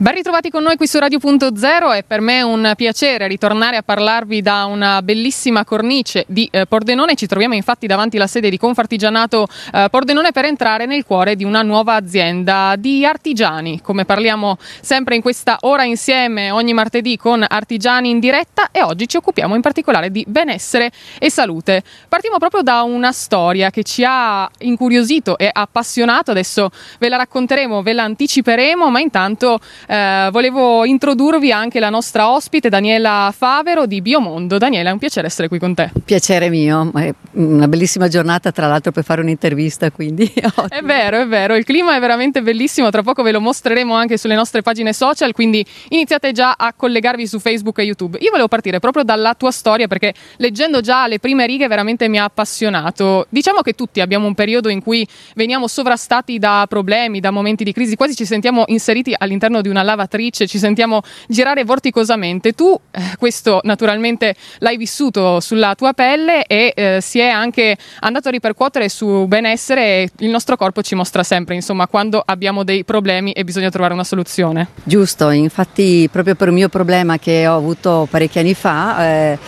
[0.00, 4.40] Ben ritrovati con noi qui su Radio.0, è per me un piacere ritornare a parlarvi
[4.42, 7.16] da una bellissima cornice di eh, Pordenone.
[7.16, 11.42] Ci troviamo infatti davanti alla sede di Confartigianato eh, Pordenone per entrare nel cuore di
[11.42, 13.80] una nuova azienda di artigiani.
[13.80, 19.08] Come parliamo sempre in questa ora insieme ogni martedì con artigiani in diretta e oggi
[19.08, 21.82] ci occupiamo in particolare di benessere e salute.
[22.08, 26.30] Partiamo proprio da una storia che ci ha incuriosito e appassionato.
[26.30, 32.30] Adesso ve la racconteremo, ve la anticiperemo, ma intanto eh, volevo introdurvi anche la nostra
[32.30, 34.58] ospite Daniela Favero di Biomondo.
[34.58, 35.90] Daniela, è un piacere essere qui con te.
[36.04, 40.30] Piacere mio, è una bellissima giornata tra l'altro per fare un'intervista, quindi
[40.68, 44.18] È vero, è vero, il clima è veramente bellissimo, tra poco ve lo mostreremo anche
[44.18, 48.18] sulle nostre pagine social, quindi iniziate già a collegarvi su Facebook e YouTube.
[48.20, 52.18] Io volevo partire proprio dalla tua storia perché leggendo già le prime righe veramente mi
[52.18, 53.26] ha appassionato.
[53.30, 57.72] Diciamo che tutti abbiamo un periodo in cui veniamo sovrastati da problemi, da momenti di
[57.72, 62.52] crisi, quasi ci sentiamo inseriti all'interno di una una lavatrice, ci sentiamo girare vorticosamente.
[62.52, 68.28] Tu eh, questo naturalmente l'hai vissuto sulla tua pelle e eh, si è anche andato
[68.28, 73.32] a ripercuotere su benessere il nostro corpo ci mostra sempre, insomma, quando abbiamo dei problemi
[73.32, 74.68] e bisogna trovare una soluzione.
[74.82, 79.38] Giusto, infatti proprio per un mio problema che ho avuto parecchi anni fa eh,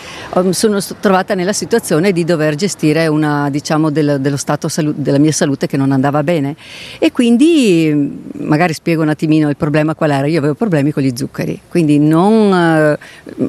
[0.50, 5.32] sono trovata nella situazione di dover gestire una, diciamo, del, dello stato salu- della mia
[5.32, 6.54] salute che non andava bene
[6.98, 11.12] e quindi magari spiego un attimino il problema qual era, io avevo problemi con gli
[11.14, 12.98] zuccheri, quindi non, eh,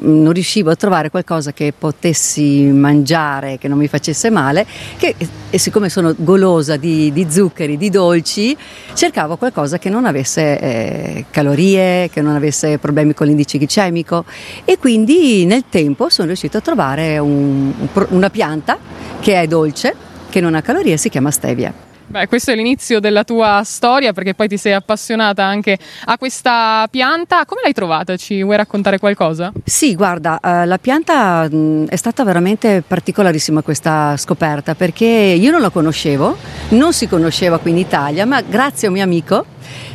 [0.00, 5.14] non, riuscivo a trovare qualcosa che potessi mangiare, che non mi facesse male, che,
[5.48, 8.56] e siccome sono golosa di, di, zuccheri, di dolci,
[8.94, 14.24] cercavo qualcosa che non avesse eh, calorie, che non avesse problemi con l'indice glicemico
[14.64, 17.72] e quindi nel tempo sono riuscito a trovare un,
[18.08, 18.78] una pianta
[19.20, 19.94] che è dolce,
[20.30, 21.90] che non ha calorie, si chiama stevia.
[22.12, 26.86] Beh, questo è l'inizio della tua storia perché poi ti sei appassionata anche a questa
[26.90, 27.46] pianta.
[27.46, 28.18] Come l'hai trovata?
[28.18, 29.50] Ci vuoi raccontare qualcosa?
[29.64, 35.62] Sì, guarda, eh, la pianta mh, è stata veramente particolarissima questa scoperta perché io non
[35.62, 36.36] la conoscevo,
[36.68, 39.46] non si conosceva qui in Italia, ma grazie a un mio amico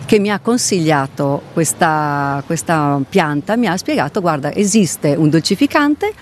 [0.07, 6.13] che mi ha consigliato questa, questa pianta, mi ha spiegato, guarda, esiste un dolcificante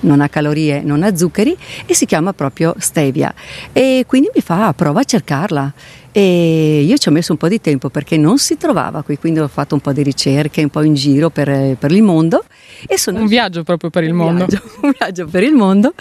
[0.00, 1.56] non ha calorie, non ha zuccheri
[1.86, 3.32] e si chiama proprio stevia.
[3.72, 5.72] E quindi mi fa prova a cercarla
[6.12, 9.40] e io ci ho messo un po' di tempo perché non si trovava qui, quindi
[9.40, 12.44] ho fatto un po' di ricerche, un po' in giro per, per il mondo.
[12.86, 14.46] E sono un viaggio proprio per il mondo.
[14.46, 15.94] Viaggio, un viaggio per il mondo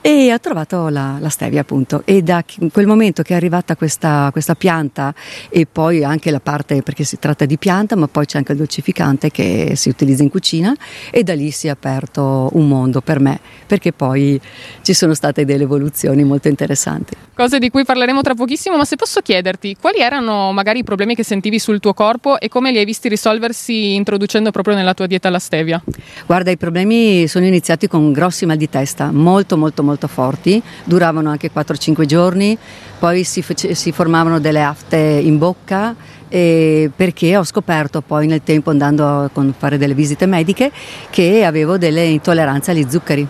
[0.00, 4.28] e ho trovato la, la, stevia appunto e da quel momento che è arrivata questa,
[4.32, 5.14] questa, pianta
[5.48, 8.58] e poi anche la parte, perché si tratta di pianta, ma poi c'è anche il
[8.58, 10.74] dolcificante che si utilizza in cucina
[11.10, 14.40] e da lì si è aperto un mondo per me perché poi
[14.82, 17.14] ci sono state delle evoluzioni molto interessanti.
[17.34, 20.84] Cose di cui parleremo tra pochissimo, ma se posso chiedere chiederti quali erano magari i
[20.84, 24.94] problemi che sentivi sul tuo corpo e come li hai visti risolversi introducendo proprio nella
[24.94, 25.82] tua dieta la stevia?
[26.26, 31.30] Guarda, i problemi sono iniziati con grossi mal di testa, molto molto molto forti, duravano
[31.30, 32.56] anche 4-5 giorni,
[32.98, 35.94] poi si, si formavano delle afte in bocca
[36.30, 40.70] perché ho scoperto poi nel tempo andando a fare delle visite mediche
[41.10, 43.26] che avevo delle intolleranze agli zuccheri.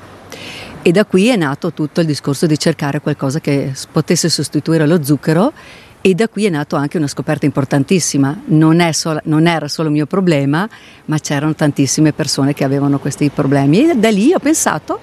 [0.82, 5.02] E da qui è nato tutto il discorso di cercare qualcosa che potesse sostituire lo
[5.02, 5.52] zucchero
[6.02, 10.06] e da qui è nato anche una scoperta importantissima, non, solo, non era solo mio
[10.06, 10.68] problema,
[11.06, 14.98] ma c'erano tantissime persone che avevano questi problemi e da lì ho pensato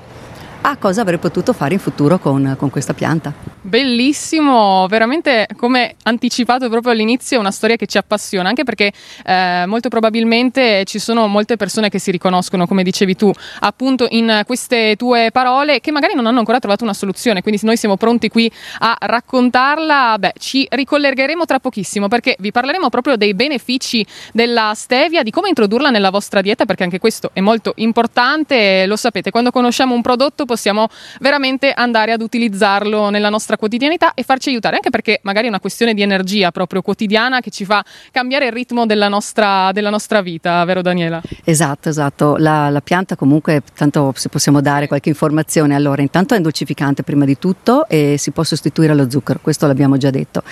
[0.62, 3.57] a cosa avrei potuto fare in futuro con, con questa pianta.
[3.68, 8.94] Bellissimo, veramente come anticipato proprio all'inizio, una storia che ci appassiona, anche perché
[9.26, 13.30] eh, molto probabilmente ci sono molte persone che si riconoscono, come dicevi tu,
[13.60, 17.76] appunto in queste tue parole, che magari non hanno ancora trovato una soluzione, quindi noi
[17.76, 23.34] siamo pronti qui a raccontarla, beh, ci ricollegheremo tra pochissimo perché vi parleremo proprio dei
[23.34, 28.86] benefici della stevia, di come introdurla nella vostra dieta, perché anche questo è molto importante,
[28.86, 30.88] lo sapete, quando conosciamo un prodotto possiamo
[31.20, 35.60] veramente andare ad utilizzarlo nella nostra quotidianità e farci aiutare, anche perché magari è una
[35.60, 40.22] questione di energia proprio quotidiana che ci fa cambiare il ritmo della nostra, della nostra
[40.22, 41.22] vita, vero Daniela?
[41.44, 42.36] Esatto, esatto.
[42.38, 47.04] La, la, pianta comunque, tanto se possiamo dare qualche informazione, allora intanto è un dolcificante
[47.04, 50.44] prima di tutto e si può sostituire allo zucchero, questo l'abbiamo già detto.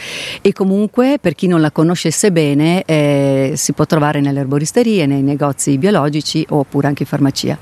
[0.42, 5.22] E comunque per chi non la conoscesse bene eh, si può trovare nelle erboristerie, nei
[5.22, 7.58] negozi biologici oppure anche in farmacia.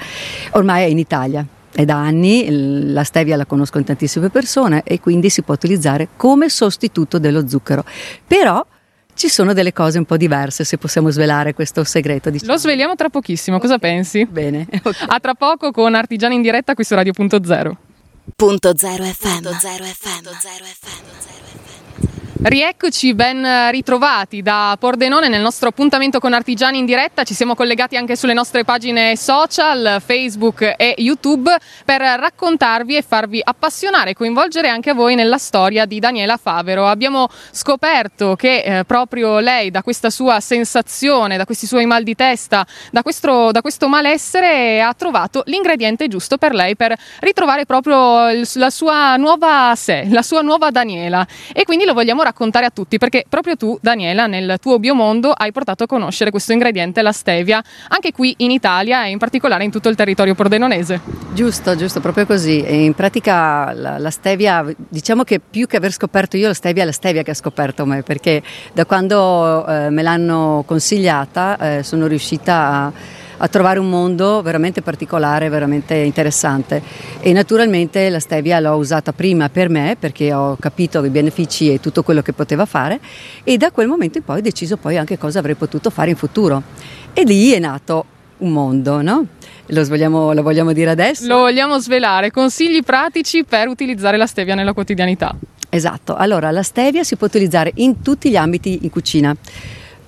[0.52, 5.00] Ormai è in Italia, è da anni, la stevia la conosco in tantissime persone e
[5.00, 7.84] quindi si può utilizzare come sostituto dello zucchero.
[8.26, 8.66] Però
[9.16, 12.30] ci sono delle cose un po' diverse se possiamo svelare questo segreto.
[12.30, 12.52] Diciamo.
[12.52, 14.26] Lo sveliamo tra pochissimo, cosa pensi?
[14.26, 14.68] Bene.
[14.84, 15.08] Okay.
[15.08, 17.40] A tra poco con Artigiani in diretta qui su Radio.0.
[17.40, 17.72] 100.0
[18.36, 19.48] FM.
[19.48, 20.24] 0 FM.
[20.24, 21.53] 0 FM.
[22.46, 27.24] Rieccoci, ben ritrovati da Pordenone nel nostro appuntamento con Artigiani in diretta.
[27.24, 31.56] Ci siamo collegati anche sulle nostre pagine social, Facebook e YouTube,
[31.86, 36.86] per raccontarvi e farvi appassionare e coinvolgere anche voi nella storia di Daniela Favero.
[36.86, 42.14] Abbiamo scoperto che eh, proprio lei, da questa sua sensazione, da questi suoi mal di
[42.14, 48.30] testa, da questo, da questo malessere, ha trovato l'ingrediente giusto per lei per ritrovare proprio
[48.32, 51.26] il, la sua nuova sé, la sua nuova Daniela.
[51.54, 55.32] E quindi lo vogliamo raccontare raccontare a tutti perché proprio tu, Daniela, nel tuo biomondo
[55.32, 59.64] hai portato a conoscere questo ingrediente, la stevia, anche qui in Italia e in particolare
[59.64, 61.00] in tutto il territorio pordenonese.
[61.34, 62.84] Giusto, giusto, proprio così.
[62.86, 66.86] In pratica la, la, stevia, diciamo che più che aver scoperto io la stevia, è
[66.86, 68.42] la stevia che ha scoperto me, perché
[68.74, 72.92] da quando eh, me l'hanno consigliata eh, sono riuscita a
[73.44, 76.82] a trovare un mondo veramente particolare, veramente interessante.
[77.20, 81.82] E naturalmente la stevia l'ho usata prima per me perché ho capito i benefici e
[81.82, 83.02] tutto quello che poteva fare
[83.44, 86.16] e da quel momento in poi ho deciso poi anche cosa avrei potuto fare in
[86.16, 86.64] futuro.
[87.12, 88.06] E lì è nato
[88.38, 89.26] un mondo, no?
[89.68, 91.28] Lo vogliamo, lo vogliamo dire adesso?
[91.28, 95.36] Lo vogliamo svelare, consigli pratici per utilizzare la stevia nella quotidianità.
[95.70, 99.36] Esatto, allora la stevia si può utilizzare in tutti gli ambiti in cucina.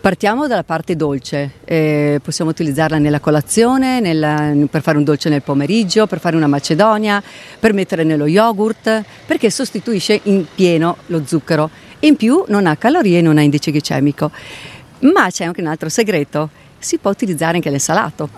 [0.05, 5.41] Partiamo dalla parte dolce, eh, possiamo utilizzarla nella colazione, nella, per fare un dolce nel
[5.41, 7.23] pomeriggio, per fare una macedonia,
[7.59, 11.71] per mettere nello yogurt, perché sostituisce in pieno lo zucchero.
[12.01, 14.29] In più non ha calorie e non ha indice glicemico.
[14.99, 18.29] Ma c'è anche un altro segreto, si può utilizzare anche nel salato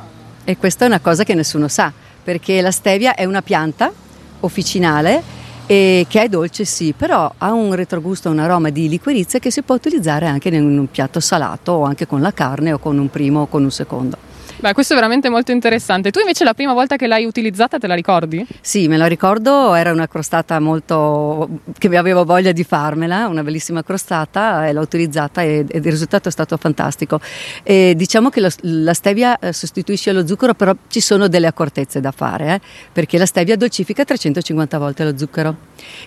[0.45, 1.91] e questa è una cosa che nessuno sa,
[2.23, 3.91] perché la stevia è una pianta
[4.39, 5.36] officinale
[5.67, 9.61] e che è dolce sì, però ha un retrogusto, un aroma di liquirizia che si
[9.61, 13.09] può utilizzare anche in un piatto salato o anche con la carne o con un
[13.09, 14.17] primo o con un secondo.
[14.59, 16.09] Beh, questo è veramente molto interessante.
[16.09, 18.43] Tu invece la prima volta che l'hai utilizzata te la ricordi?
[18.59, 23.83] Sì, me la ricordo, era una crostata molto che avevo voglia di farmela, una bellissima
[23.83, 27.19] crostata e l'ho utilizzata e, e il risultato è stato fantastico.
[27.61, 32.01] E diciamo che lo, la stevia eh, sostituisce lo zucchero, però ci sono delle accortezze
[32.01, 32.61] da fare, eh?
[32.91, 35.55] perché la stevia dolcifica 350 volte lo zucchero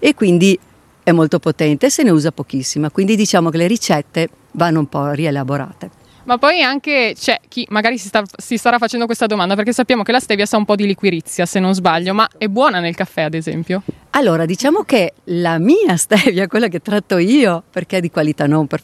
[0.01, 0.59] e quindi
[1.05, 5.13] è molto potente se ne usa pochissima, quindi diciamo che le ricette vanno un po'
[5.13, 6.00] rielaborate.
[6.31, 10.05] Ma poi anche c'è chi magari si, sta, si, starà facendo questa domanda perché sappiamo
[10.05, 12.95] che la stevia sa un po' di liquirizia, se non sbaglio, ma è buona nel
[12.95, 13.83] caffè, ad esempio?
[14.11, 18.69] Allora, diciamo che la mia stevia, quella che tratto io, perché è di qualità, non
[18.69, 18.81] per,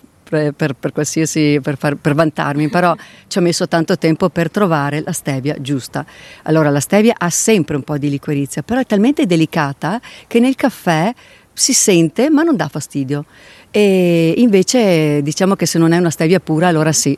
[0.57, 2.93] per, per qualsiasi, per, far, per vantarmi, però
[3.29, 6.05] ci ho messo tanto tempo per trovare la stevia giusta.
[6.43, 10.57] Allora, la stevia ha sempre un po' di liquirizia, però è talmente delicata che nel
[10.57, 11.15] caffè
[11.53, 13.25] si sente ma non dà fastidio.
[13.71, 17.17] E invece diciamo che se non è una stevia pura allora sì,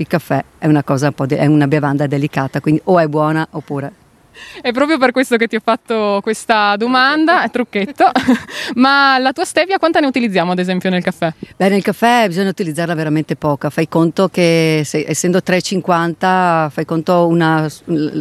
[0.00, 3.06] il caffè è una cosa un po' de- è una bevanda delicata, quindi o è
[3.06, 3.92] buona oppure
[4.60, 8.10] è proprio per questo che ti ho fatto questa domanda, trucchetto.
[8.76, 11.32] Ma la tua stevia quanta ne utilizziamo ad esempio nel caffè?
[11.56, 13.70] Beh, nel caffè bisogna utilizzarla veramente poca.
[13.70, 17.68] Fai conto che se, essendo 3,50, fai conto una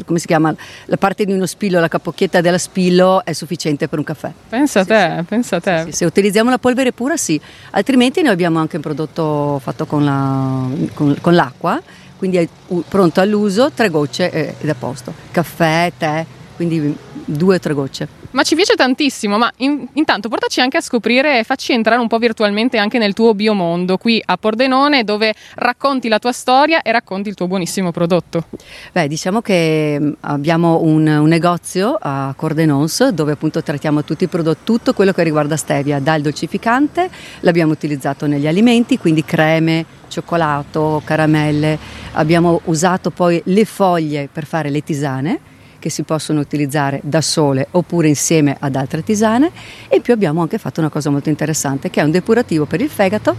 [0.06, 0.54] come si chiama?
[0.86, 4.31] La parte di uno spillo, la capocchietta della spillo è sufficiente per un caffè.
[4.50, 5.24] Pensa a sì, te, sì.
[5.24, 5.83] pensa a te.
[5.86, 7.39] Sì, se utilizziamo la polvere pura sì,
[7.72, 11.81] altrimenti noi abbiamo anche un prodotto fatto con, la, con, con l'acqua
[12.19, 12.48] quindi è
[12.88, 15.13] pronto all'uso, tre gocce ed è a posto.
[15.31, 16.25] Caffè, tè,
[16.60, 18.08] quindi due o tre gocce.
[18.32, 22.10] Ma ci piace tantissimo, ma in, intanto portaci anche a scoprire e facci entrare un
[22.10, 26.92] po' virtualmente anche nel tuo biomondo qui a Pordenone dove racconti la tua storia e
[26.92, 28.44] racconti il tuo buonissimo prodotto.
[28.92, 34.28] Beh, diciamo che mm, abbiamo un, un negozio a Cordenons dove appunto trattiamo tutti i
[34.28, 41.01] prodotti, tutto quello che riguarda stevia, dal dolcificante, l'abbiamo utilizzato negli alimenti, quindi creme, cioccolato,
[41.06, 41.80] caramelle,
[42.13, 45.39] abbiamo usato poi le foglie per fare le tisane
[45.79, 49.51] che si possono utilizzare da sole oppure insieme ad altre tisane
[49.88, 52.81] e in più abbiamo anche fatto una cosa molto interessante che è un depurativo per
[52.81, 53.36] il fegato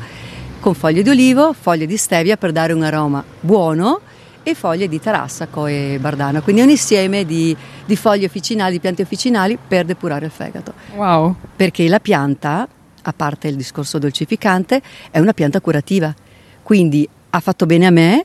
[0.59, 4.01] con foglie di olivo, foglie di stevia per dare un aroma buono
[4.43, 9.03] e foglie di tarassaco e bardano, quindi un insieme di, di foglie officinali, di piante
[9.03, 10.73] officinali per depurare il fegato.
[10.95, 11.37] Wow!
[11.57, 12.67] Perché la pianta,
[13.03, 14.81] a parte il discorso dolcificante,
[15.11, 16.15] è una pianta curativa,
[16.63, 18.25] quindi ha fatto bene a me,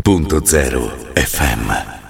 [0.01, 2.02] Punto zero FM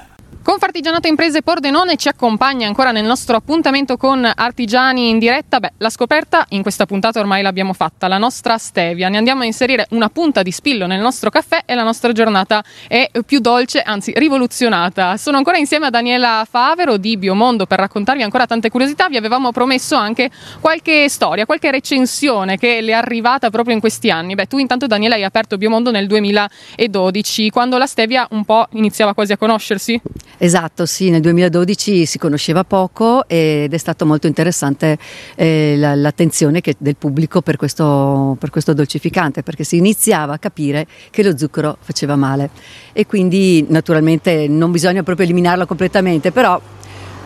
[0.42, 5.60] Confartigianato Imprese Pordenone ci accompagna ancora nel nostro appuntamento con artigiani in diretta.
[5.60, 9.08] Beh, la scoperta in questa puntata ormai l'abbiamo fatta, la nostra stevia.
[9.08, 12.62] Ne andiamo a inserire una punta di spillo nel nostro caffè e la nostra giornata
[12.88, 15.16] è più dolce, anzi rivoluzionata.
[15.16, 19.08] Sono ancora insieme a Daniela Favero di Biomondo per raccontarvi ancora tante curiosità.
[19.08, 20.28] Vi avevamo promesso anche
[20.60, 24.34] qualche storia, qualche recensione che le è arrivata proprio in questi anni.
[24.34, 29.14] Beh, tu intanto Daniela hai aperto Biomondo nel 2012, quando la stevia un po' iniziava
[29.14, 30.00] quasi a conoscersi.
[30.38, 34.98] Esatto, sì, nel 2012 si conosceva poco ed è stato molto interessante
[35.36, 40.86] eh, l'attenzione che, del pubblico per questo, per questo dolcificante, perché si iniziava a capire
[41.10, 42.50] che lo zucchero faceva male
[42.92, 46.60] e quindi naturalmente non bisogna proprio eliminarlo completamente, però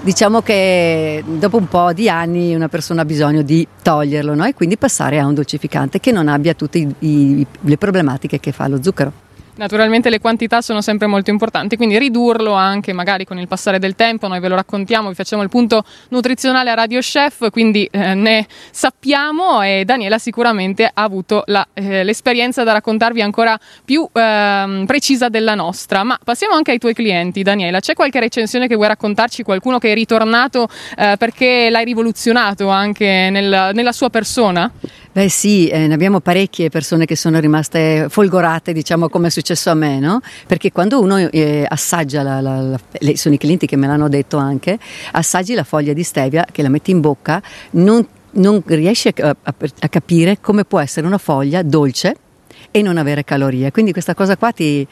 [0.03, 4.45] diciamo che dopo un po' di anni una persona ha bisogno di toglierlo no?
[4.45, 8.83] e quindi passare a un dolcificante che non abbia tutte le problematiche che fa lo
[8.83, 9.25] zucchero.
[9.57, 13.95] Naturalmente le quantità sono sempre molto importanti, quindi ridurlo anche magari con il passare del
[13.95, 18.13] tempo, noi ve lo raccontiamo, vi facciamo il punto nutrizionale a Radio Chef, quindi eh,
[18.13, 24.85] ne sappiamo e Daniela sicuramente ha avuto la, eh, l'esperienza da raccontarvi ancora più eh,
[24.87, 26.03] precisa della nostra.
[26.03, 29.91] Ma passiamo anche ai tuoi clienti, Daniela, c'è qualche recensione che vuoi raccontarci, qualcuno che
[29.91, 34.71] è ritornato eh, perché l'hai rivoluzionato anche nel, nella sua persona?
[35.16, 39.70] Beh sì, eh, ne abbiamo parecchie persone che sono rimaste folgorate, diciamo come è successo
[39.70, 40.20] a me, no?
[40.46, 44.11] Perché quando uno eh, assaggia, la, la, la, le, sono i clienti che me l'hanno
[44.11, 44.78] detto anche,
[45.12, 49.54] assaggi la foglia di stevia, che la metti in bocca, non, non riesci a, a,
[49.78, 52.16] a capire come può essere una foglia dolce
[52.70, 53.70] e non avere calorie.
[53.73, 54.87] Quindi questa cosa qua ti,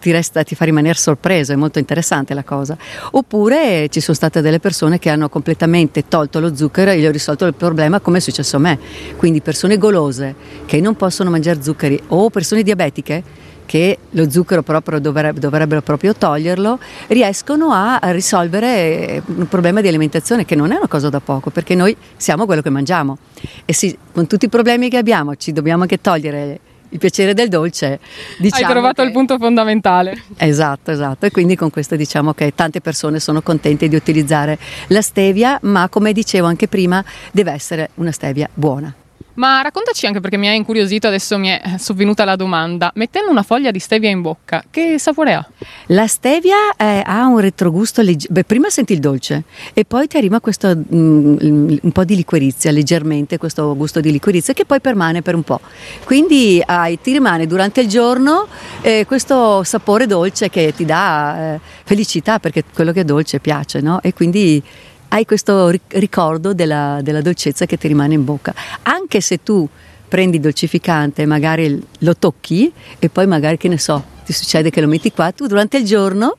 [0.00, 2.76] ti, resta, ti fa rimanere sorpreso, è molto interessante la cosa.
[3.12, 7.10] Oppure ci sono state delle persone che hanno completamente tolto lo zucchero e gli ho
[7.10, 8.78] risolto il problema come è successo a me.
[9.16, 10.34] Quindi persone golose
[10.66, 16.12] che non possono mangiare zuccheri o persone diabetiche che lo zucchero proprio dovrebbe, dovrebbero proprio
[16.12, 21.50] toglierlo, riescono a risolvere un problema di alimentazione che non è una cosa da poco,
[21.50, 23.18] perché noi siamo quello che mangiamo.
[23.64, 26.58] E sì, con tutti i problemi che abbiamo ci dobbiamo anche togliere
[26.90, 27.98] il piacere del dolce.
[28.38, 29.08] Diciamo Hai trovato che...
[29.08, 30.22] il punto fondamentale.
[30.36, 31.26] Esatto, esatto.
[31.26, 35.88] E quindi con questo diciamo che tante persone sono contente di utilizzare la stevia, ma
[35.88, 38.94] come dicevo anche prima, deve essere una stevia buona.
[39.34, 42.90] Ma raccontaci anche perché mi ha incuriosito, adesso mi è sovvenuta la domanda.
[42.94, 45.48] Mettendo una foglia di stevia in bocca, che sapore ha?
[45.86, 48.32] La stevia eh, ha un retrogusto leggero.
[48.32, 52.70] Beh, prima senti il dolce e poi ti arriva questo mm, un po' di liquirizia,
[52.70, 55.60] leggermente questo gusto di liquirizia che poi permane per un po'.
[56.04, 58.46] Quindi hai, ti rimane durante il giorno
[58.82, 63.80] eh, questo sapore dolce che ti dà eh, felicità perché quello che è dolce piace,
[63.80, 64.00] no?
[64.02, 64.62] E quindi
[65.10, 68.54] hai questo ricordo della, della dolcezza che ti rimane in bocca.
[68.82, 69.68] Anche se tu
[70.08, 74.80] prendi il dolcificante, magari lo tocchi e poi magari, che ne so, ti succede che
[74.80, 76.38] lo metti qua, tu durante il giorno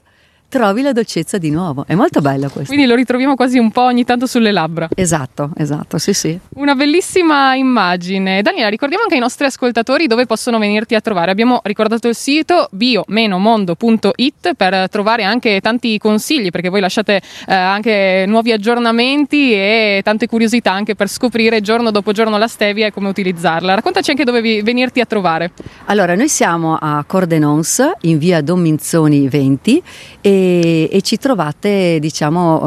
[0.51, 1.85] trovi la dolcezza di nuovo.
[1.87, 2.73] È molto bella questa.
[2.73, 4.89] Quindi lo ritroviamo quasi un po' ogni tanto sulle labbra.
[4.93, 6.37] Esatto, esatto, sì sì.
[6.55, 8.41] Una bellissima immagine.
[8.41, 11.31] Daniela, ricordiamo anche ai nostri ascoltatori dove possono venirti a trovare.
[11.31, 18.25] Abbiamo ricordato il sito bio-mondo.it per trovare anche tanti consigli, perché voi lasciate eh, anche
[18.27, 23.07] nuovi aggiornamenti e tante curiosità anche per scoprire giorno dopo giorno la stevia e come
[23.07, 23.75] utilizzarla.
[23.75, 25.53] Raccontaci anche dove vi, venirti a trovare.
[25.85, 29.83] Allora, noi siamo a Cordenons in via Dominzoni 20
[30.19, 32.61] e e, ci trovate, diciamo,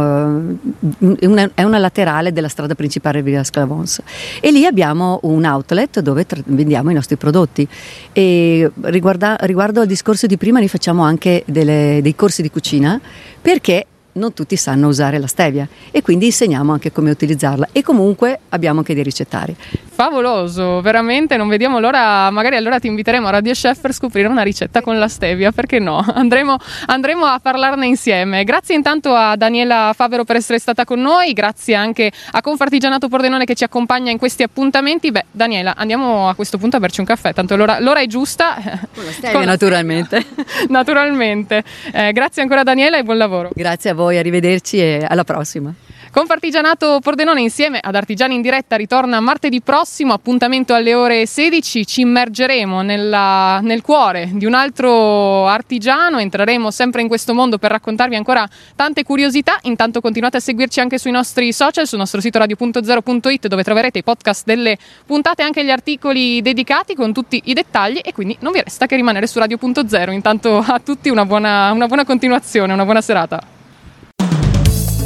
[0.98, 4.02] eh, una, è una laterale della strada principale Villa Sclavons.
[4.40, 7.66] E lì abbiamo un outlet dove tra- vendiamo i nostri prodotti.
[8.12, 13.00] E riguarda, riguardo al discorso di prima, noi facciamo anche delle, dei corsi di cucina
[13.40, 18.40] perché non tutti sanno usare la stevia e quindi insegniamo anche come utilizzarla e comunque
[18.50, 19.56] abbiamo anche dei ricettari.
[19.94, 24.42] Favoloso, veramente non vediamo l'ora, magari allora ti inviteremo a Radio Chef per scoprire una
[24.42, 25.99] ricetta con la stevia, perché no?
[26.12, 26.56] Andremo,
[26.87, 28.42] andremo a parlarne insieme.
[28.42, 33.44] Grazie intanto a Daniela Favero per essere stata con noi, grazie anche a Confartigianato Pordenone
[33.44, 35.12] che ci accompagna in questi appuntamenti.
[35.12, 38.56] Beh, Daniela, andiamo a questo punto a berci un caffè, tanto l'ora, l'ora è giusta.
[38.92, 40.26] Con la stevia, con naturalmente.
[40.68, 41.62] naturalmente.
[41.92, 43.50] Eh, grazie ancora Daniela e buon lavoro.
[43.54, 45.75] Grazie a voi, arrivederci e alla prossima.
[46.14, 52.02] Confartigianato Pordenone insieme ad Artigiani in diretta ritorna martedì prossimo, appuntamento alle ore 16, ci
[52.02, 58.14] immergeremo nella, nel cuore di un altro artigiano, entreremo sempre in questo mondo per raccontarvi
[58.14, 63.49] ancora tante curiosità, intanto continuate a seguirci anche sui nostri social, sul nostro sito radio.0.it
[63.49, 67.99] dove troverete i podcast delle puntate e anche gli articoli dedicati con tutti i dettagli.
[68.04, 71.88] E quindi non vi resta che rimanere su Radio.0, intanto a tutti una buona, una
[71.88, 73.53] buona continuazione, una buona serata.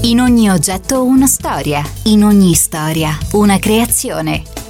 [0.03, 4.43] In ogni oggetto una storia, in ogni storia una creazione.